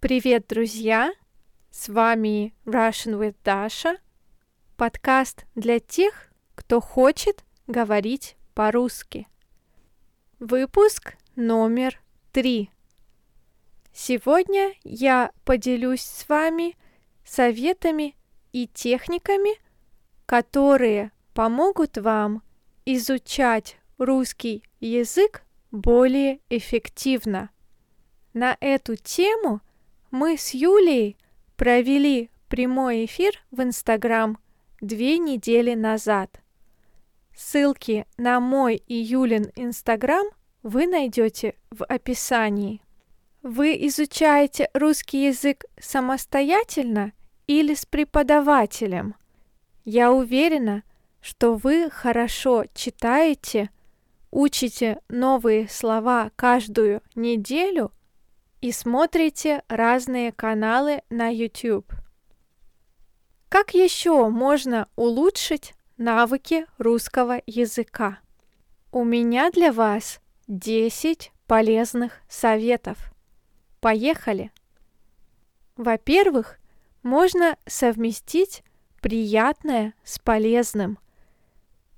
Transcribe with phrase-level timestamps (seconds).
[0.00, 1.12] Привет, друзья!
[1.72, 3.98] С вами Russian with Dasha,
[4.76, 9.26] подкаст для тех, кто хочет говорить по-русски.
[10.38, 12.00] Выпуск номер
[12.30, 12.70] три.
[13.92, 16.76] Сегодня я поделюсь с вами
[17.24, 18.14] советами
[18.52, 19.58] и техниками,
[20.26, 22.44] которые помогут вам
[22.86, 25.42] изучать русский язык
[25.72, 27.50] более эффективно.
[28.32, 29.60] На эту тему
[30.10, 31.16] мы с Юлией
[31.56, 34.38] провели прямой эфир в Инстаграм
[34.80, 36.40] две недели назад.
[37.36, 40.26] Ссылки на мой и Юлин Инстаграм
[40.62, 42.80] вы найдете в описании.
[43.42, 47.12] Вы изучаете русский язык самостоятельно
[47.46, 49.14] или с преподавателем?
[49.84, 50.82] Я уверена,
[51.20, 53.70] что вы хорошо читаете,
[54.30, 57.92] учите новые слова каждую неделю
[58.60, 61.92] и смотрите разные каналы на YouTube.
[63.48, 68.18] Как еще можно улучшить навыки русского языка?
[68.92, 73.12] У меня для вас 10 полезных советов.
[73.80, 74.50] Поехали!
[75.76, 76.58] Во-первых,
[77.02, 78.64] можно совместить
[79.00, 80.98] приятное с полезным,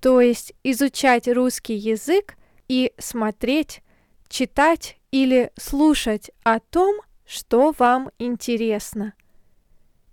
[0.00, 2.36] то есть изучать русский язык
[2.68, 3.82] и смотреть,
[4.30, 9.12] читать или слушать о том, что вам интересно.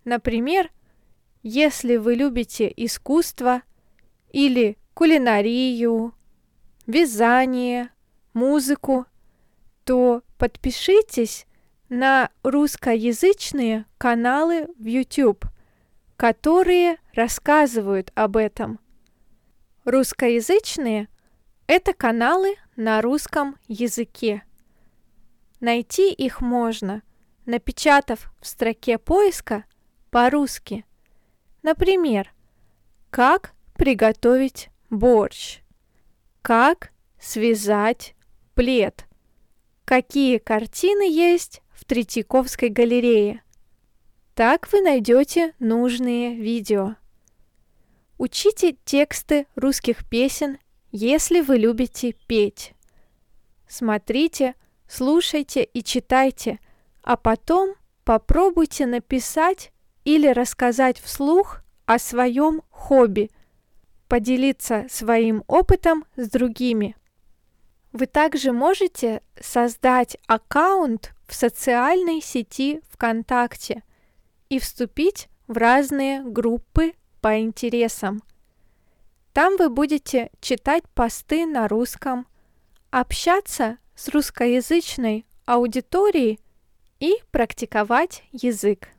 [0.04, 0.70] Например,
[1.44, 3.62] если вы любите искусство
[4.32, 6.14] или кулинарию,
[6.88, 7.92] вязание,
[8.34, 9.06] музыку,
[9.86, 11.46] то подпишитесь
[11.88, 15.46] на русскоязычные каналы в YouTube,
[16.18, 18.80] которые рассказывают об этом.
[19.86, 21.08] Русскоязычные–
[21.68, 24.44] это каналы на русском языке.
[25.60, 27.04] Найти их можно,
[27.46, 29.66] напечатав в строке поиска
[30.10, 30.86] по-русски.
[31.64, 32.34] Например,
[33.10, 35.60] как приготовить борщ,
[36.42, 38.16] как связать
[38.56, 39.06] плед,
[39.84, 43.44] какие картины есть в Третьяковской галерее.
[44.36, 46.96] Так вы найдете нужные видео.
[48.18, 50.60] Учите тексты русских песен,
[50.92, 52.74] если вы любите петь.
[53.68, 54.56] Смотрите–
[54.88, 56.60] слушайте и читайте,
[57.04, 59.72] а потом попробуйте написать
[60.06, 63.30] или рассказать вслух о своем хобби,
[64.08, 66.96] поделиться своим опытом с другими.
[67.92, 73.84] Вы также можете создать аккаунт в социальной сети ВКонтакте
[74.50, 78.22] и вступить в разные группы по интересам.
[79.38, 82.26] Там вы будете читать посты на русском,
[82.90, 86.40] общаться с русскоязычной аудиторией
[87.00, 88.90] и практиковать язык.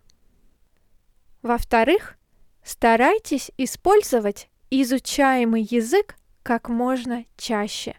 [1.43, 2.17] Во-вторых,
[2.63, 7.97] старайтесь использовать изучаемый язык как можно чаще.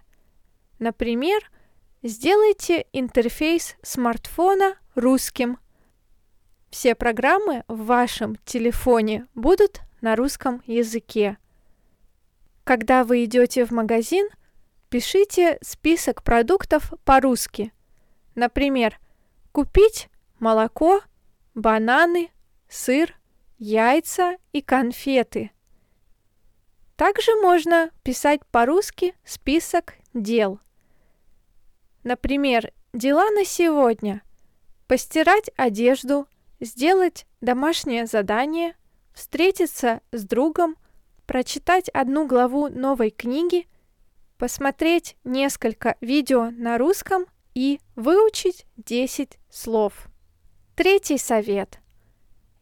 [0.80, 1.42] Например,
[2.04, 5.58] сделайте интерфейс смартфона русским.
[6.70, 11.38] Все программы в вашем телефоне будут на русском языке.
[12.70, 14.30] Когда вы идете в магазин,
[14.90, 17.74] Пишите список продуктов по-русски.
[18.36, 19.00] Например,
[19.52, 20.08] купить
[20.40, 21.02] молоко,
[21.56, 22.30] бананы,
[22.68, 23.16] сыр,
[23.58, 25.50] яйца и конфеты.
[26.96, 30.60] Также можно писать по-русски список дел.
[32.04, 34.22] Например, дела на сегодня.
[34.88, 36.28] Постирать одежду,
[36.60, 38.76] сделать домашнее задание,
[39.16, 40.76] встретиться с другом,
[41.30, 43.68] прочитать одну главу новой книги–
[44.40, 50.08] посмотреть несколько видео на русском и выучить 10 слов.
[50.76, 51.82] Третий совет.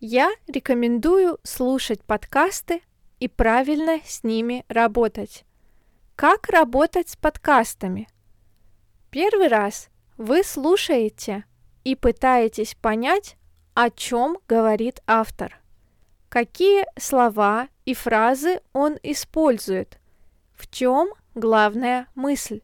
[0.01, 2.81] Я рекомендую слушать подкасты
[3.21, 5.45] и правильно с ними работать.
[6.17, 8.09] Как работать с подкастами?
[9.11, 11.45] Первый раз вы слушаете
[11.85, 13.37] и пытаетесь понять,
[13.75, 15.57] о чем говорит автор.
[16.29, 19.99] Какие слова и фразы он использует,
[20.53, 22.61] в чем главная мысль.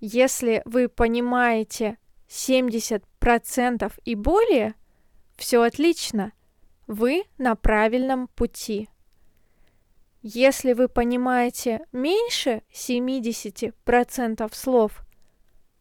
[0.00, 1.96] Если вы понимаете
[2.28, 4.74] 70% и более,
[5.36, 6.32] все отлично,
[6.86, 8.90] вы на правильном пути.
[10.22, 15.06] Если вы понимаете меньше 70% слов,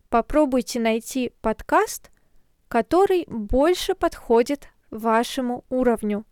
[0.10, 2.12] попробуйте найти подкаст,
[2.68, 6.26] который больше подходит вашему уровню.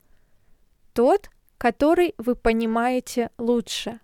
[0.94, 4.00] Тот, который вы понимаете лучше.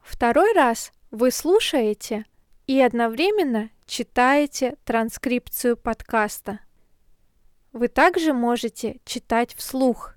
[0.00, 2.26] Второй раз вы слушаете
[2.66, 6.60] и одновременно читаете транскрипцию подкаста.
[7.72, 10.14] Вы также можете читать вслух.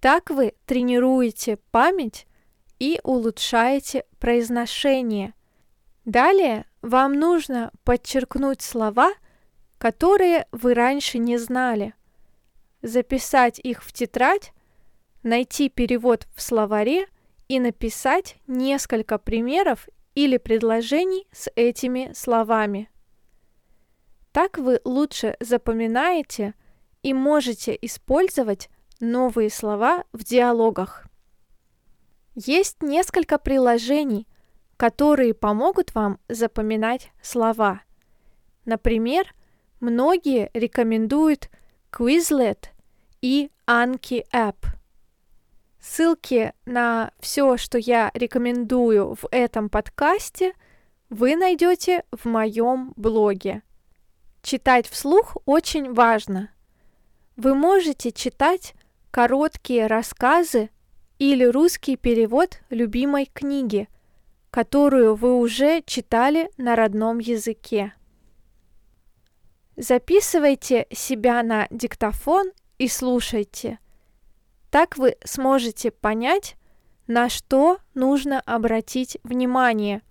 [0.00, 2.26] Так вы тренируете память
[2.78, 5.34] и улучшаете произношение.
[6.04, 9.12] Далее вам нужно подчеркнуть слова,
[9.76, 11.94] которые вы раньше не знали,
[12.80, 14.52] записать их в тетрадь,
[15.22, 17.06] найти перевод в словаре
[17.48, 22.90] и написать несколько примеров или предложений с этими словами.
[24.32, 26.54] Так вы лучше запоминаете
[27.02, 28.68] и можете использовать
[29.00, 31.06] новые слова в диалогах.
[32.34, 34.26] Есть несколько приложений,
[34.76, 37.82] которые помогут вам запоминать слова.
[38.64, 39.34] Например,
[39.80, 41.50] многие рекомендуют
[41.90, 42.68] Quizlet
[43.20, 44.79] и Anki App.
[45.80, 50.52] Ссылки на все, что я рекомендую в этом подкасте,
[51.08, 53.62] вы найдете в моем блоге.
[54.42, 56.50] Читать вслух очень важно.
[57.36, 58.74] Вы можете читать
[59.10, 60.70] короткие рассказы
[61.18, 63.88] или русский перевод любимой книги,
[64.50, 67.94] которую вы уже читали на родном языке.
[69.76, 73.78] Записывайте себя на диктофон и слушайте.
[74.70, 76.56] Так вы сможете понять,
[77.06, 80.02] на что нужно обратить внимание,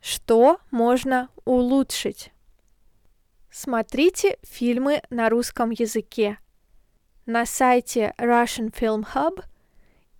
[0.00, 2.32] что можно улучшить.
[3.50, 6.38] Смотрите фильмы на русском языке
[7.30, 9.44] на сайте Russian Film Hub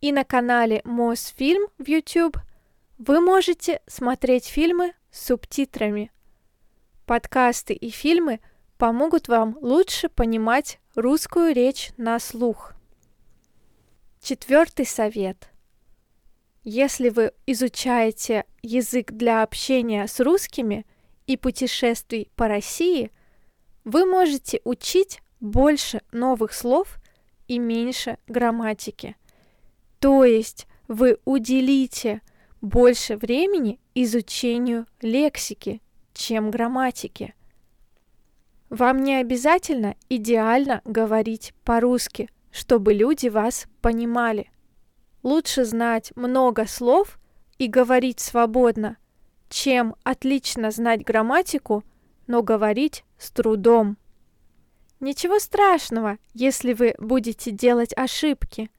[0.01, 2.37] и на канале Мосфильм в YouTube
[2.99, 6.13] вы можете смотреть фильмы с субтитрами.
[7.07, 8.41] Подкасты и фильмы
[8.79, 12.75] помогут вам лучше понимать русскую речь на слух.
[14.23, 15.49] Четвертый совет.
[16.63, 20.87] Если вы изучаете язык для общения с русскими
[21.27, 23.11] и путешествий по России–
[23.85, 26.99] вы можете учить больше новых слов
[27.49, 29.17] и меньше грамматики.
[29.99, 32.21] То есть вы уделите
[32.61, 35.81] больше времени изучению лексики,
[36.13, 37.35] чем грамматики.
[38.69, 44.51] Вам не обязательно идеально говорить по-русски, чтобы люди вас понимали.
[45.23, 47.19] Лучше знать много слов
[47.59, 48.97] и говорить свободно,
[49.49, 51.85] чем отлично знать грамматику,
[52.27, 53.99] но говорить с трудом.
[55.01, 58.71] Ничего страшного, если вы будете делать ошибки.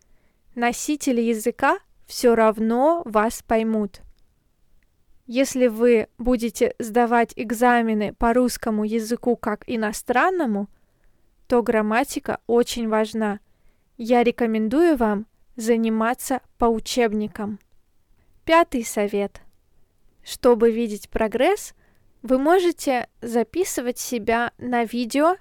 [0.56, 4.02] Носители языка все равно вас поймут.
[5.26, 10.68] Если вы будете сдавать экзамены по русскому языку как иностранному,
[11.48, 13.40] то грамматика очень важна.
[14.04, 17.60] Я рекомендую вам заниматься по учебникам.
[18.46, 19.42] Пятый совет.
[20.24, 21.76] Чтобы видеть прогресс,
[22.24, 25.36] вы можете записывать себя на видео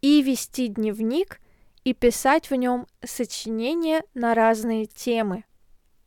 [0.00, 1.42] и вести дневник
[1.84, 5.44] и писать в нем сочинения на разные темы.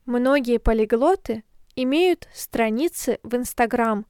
[0.07, 1.43] Многие полиглоты
[1.75, 4.07] имеют страницы в Инстаграм,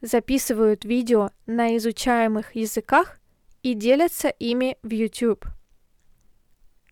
[0.00, 3.18] записывают видео на изучаемых языках
[3.64, 5.57] и делятся ими в YouTube.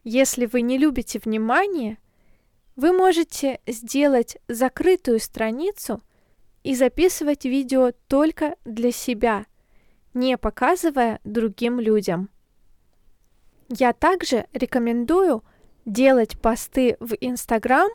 [0.09, 1.99] Если вы не любите внимание,
[2.77, 6.01] вы можете сделать закрытую страницу–
[6.67, 9.47] и записывать видео только для себя,
[10.15, 12.29] не показывая другим людям.
[13.69, 15.45] Я также рекомендую
[15.85, 17.89] делать посты в Инстаграм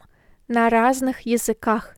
[0.47, 1.97] на разных языках.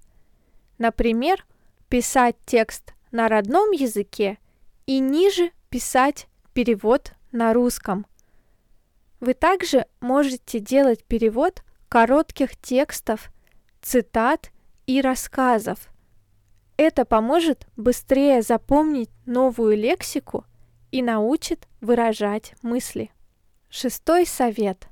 [0.79, 1.45] Например,
[1.89, 4.39] писать текст на родном языке
[4.87, 8.07] и ниже писать перевод на русском.
[9.23, 13.31] Вы также можете делать перевод коротких текстов,
[13.81, 14.51] цитат
[14.85, 15.87] и рассказов–
[16.77, 20.45] это поможет быстрее запомнить новую лексику
[20.91, 23.11] и научит выражать мысли.
[23.69, 24.87] Шестой совет.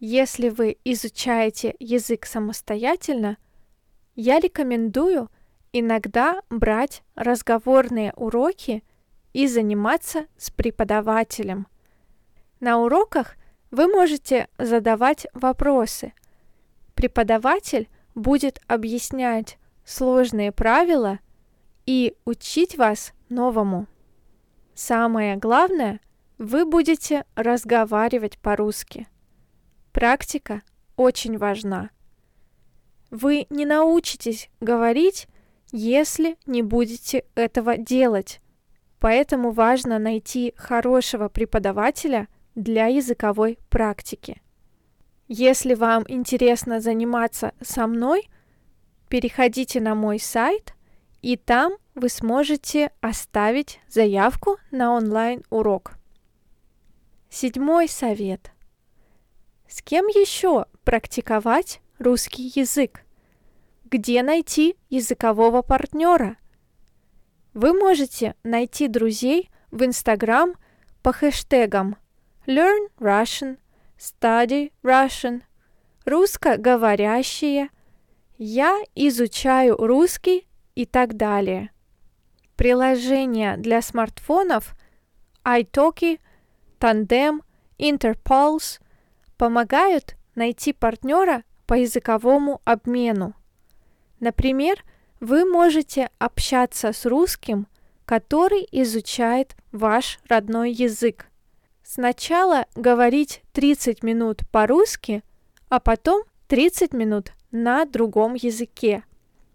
[0.00, 3.36] Если вы изучаете язык самостоятельно,
[4.14, 5.30] я рекомендую
[5.72, 8.82] иногда брать разговорные уроки
[9.32, 11.66] и заниматься с преподавателем.
[12.60, 13.36] На уроках
[13.70, 16.12] вы можете задавать вопросы.
[16.94, 21.20] Преподаватель будет объяснять, сложные правила
[21.86, 23.86] и учить вас новому.
[24.74, 26.00] Самое главное,
[26.38, 29.08] вы будете разговаривать по-русски.
[29.92, 30.62] Практика
[30.96, 31.90] очень важна.
[33.10, 35.28] Вы не научитесь говорить,
[35.72, 38.40] если не будете этого делать.
[39.00, 44.42] Поэтому важно найти хорошего преподавателя для языковой практики.
[45.26, 48.28] Если вам интересно заниматься со мной–
[49.08, 50.74] переходите на мой сайт,
[51.22, 55.92] и там вы сможете оставить заявку на онлайн-урок.
[57.28, 58.52] Седьмой совет.
[59.68, 63.04] С кем еще практиковать русский язык?
[63.84, 66.36] Где найти языкового партнера?
[67.54, 70.54] Вы можете найти друзей в Instagram
[71.02, 71.96] по хэштегам
[72.48, 73.58] Learn Russian,
[73.98, 75.42] Study Russian,
[76.06, 77.68] русскоговорящие,
[78.38, 81.72] я изучаю русский и так далее.
[82.56, 84.74] Приложения для смартфонов
[85.44, 86.20] iTalki,
[86.80, 87.40] Tandem,
[87.78, 88.80] Interpulse
[89.36, 93.34] помогают найти партнера по языковому обмену.
[94.20, 94.82] Например,
[95.20, 97.66] вы можете общаться с русским,
[98.06, 101.26] который изучает ваш родной язык.
[101.90, 105.22] Сначала говорить 30 минут по-русски,
[105.70, 109.04] а потом 30 минут на другом языке.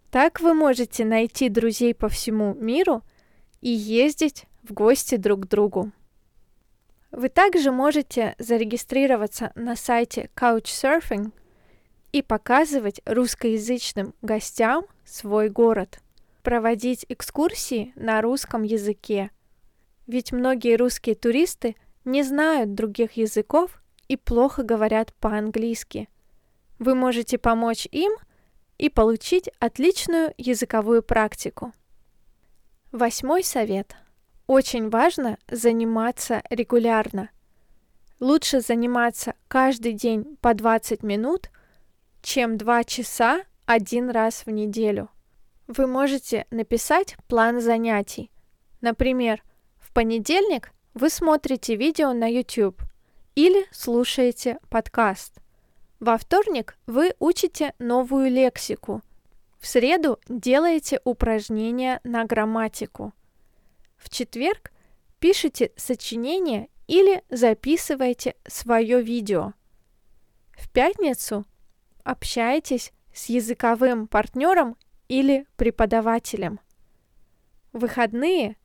[0.09, 3.03] Так вы можете найти друзей по всему миру
[3.61, 5.91] и ездить в гости друг к другу.
[7.11, 11.31] Вы также можете зарегистрироваться на сайте Couchsurfing
[12.13, 15.99] и показывать русскоязычным гостям свой город,
[16.41, 19.29] проводить экскурсии на русском языке.
[20.07, 26.09] Ведь многие русские туристы не знают других языков и плохо говорят по-английски.
[26.79, 28.13] Вы можете помочь им
[28.77, 31.73] и получить отличную языковую практику.
[32.91, 33.95] Восьмой совет.
[34.47, 37.29] Очень важно заниматься регулярно.
[38.19, 41.49] Лучше заниматься каждый день по 20 минут–
[42.23, 45.09] чем 2 часа один раз в неделю.
[45.67, 48.31] Вы можете написать план занятий.
[48.81, 49.43] Например,
[49.77, 52.81] в понедельник вы смотрите видео на YouTube
[53.35, 55.39] или слушаете подкаст.
[55.99, 59.01] Во вторник вы учите новую лексику.
[59.59, 63.13] В среду делаете упражнения на грамматику.
[63.97, 64.71] В четверг
[65.19, 69.53] пишите сочинение или записывайте свое видео.
[70.51, 71.45] В пятницу
[72.03, 76.59] общаетесь с языковым партнером или преподавателем.
[77.71, 78.57] Выходные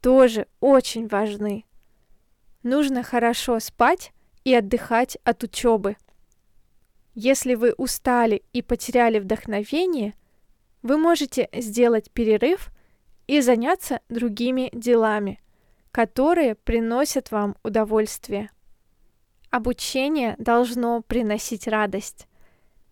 [0.00, 1.67] тоже очень важны.
[2.62, 4.12] Нужно хорошо спать
[4.44, 5.96] и отдыхать от учебы.
[7.14, 10.14] Если вы устали и потеряли вдохновение,
[10.82, 12.70] вы можете сделать перерыв
[13.26, 15.40] и заняться другими делами,
[15.90, 18.50] которые приносят вам удовольствие.
[19.50, 22.26] Обучение должно приносить радость.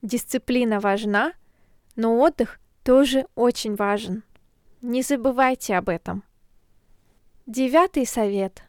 [0.03, 1.33] Дисциплина важна,
[1.97, 4.23] но отдых тоже очень важен.
[4.81, 6.23] Не забывайте об этом.
[7.47, 8.66] Девятый совет.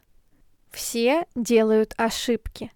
[0.70, 2.72] Все делают ошибки.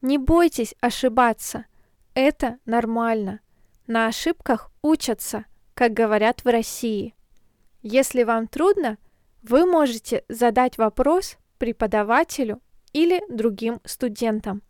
[0.00, 1.66] Не бойтесь ошибаться.
[2.14, 3.40] Это нормально.
[3.86, 5.44] На ошибках учатся,
[5.74, 7.14] как говорят в России.
[7.82, 8.98] Если вам трудно,
[9.42, 12.60] вы можете задать вопрос преподавателю
[12.92, 14.62] или другим студентам.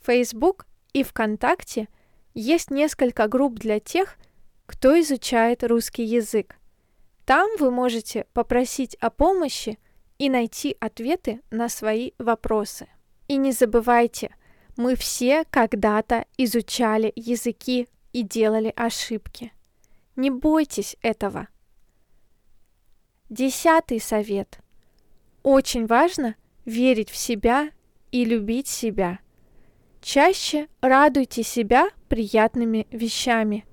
[0.00, 1.88] Facebook и ВКонтакте–
[2.40, 4.16] есть несколько групп для тех,
[4.66, 6.54] кто изучает русский язык.
[7.24, 9.80] Там вы можете попросить о помощи
[10.18, 12.88] и найти ответы на свои вопросы.
[13.28, 14.34] И не забывайте,
[14.76, 19.52] мы все когда-то изучали языки и делали ошибки.
[20.16, 21.48] Не бойтесь этого.
[23.28, 24.58] Десятый совет.
[25.42, 26.34] Очень важно
[26.64, 27.70] верить в себя
[28.10, 29.20] и любить себя–
[30.00, 33.66] Чаще радуйте себя приятными вещами.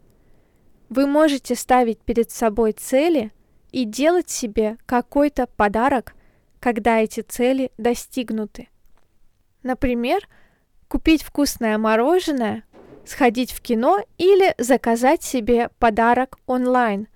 [0.90, 3.32] Вы можете ставить перед собой цели
[3.72, 6.16] и делать себе какой-то подарок,
[6.65, 8.69] когда эти цели достигнуты.
[9.62, 10.27] Например,
[10.88, 12.63] купить вкусное мороженое,
[13.05, 17.07] сходить в кино или заказать себе подарок онлайн,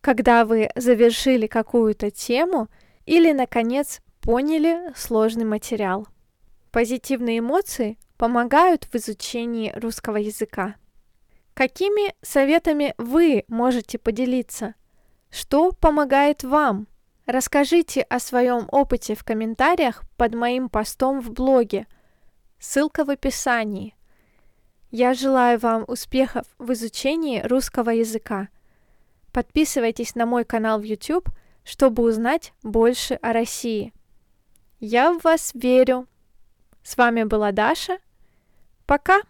[0.00, 2.68] когда вы завершили какую-то тему
[3.04, 6.08] или, наконец, поняли сложный материал.
[6.70, 10.76] Позитивные эмоции помогают в изучении русского языка.
[11.52, 14.74] Какими советами вы можете поделиться?
[15.28, 16.86] Что помогает вам?
[17.26, 21.88] Расскажите о своем опыте в комментариях под моим постом в блоге.
[22.60, 23.96] Ссылка в описании.
[24.92, 28.48] Я желаю вам успехов в изучении русского языка.
[29.32, 31.28] Подписывайтесь на мой канал в YouTube,
[31.64, 33.92] чтобы узнать больше о России.
[34.78, 36.06] Я в вас верю.
[36.84, 37.98] С вами была Даша.
[38.86, 39.20] Пока!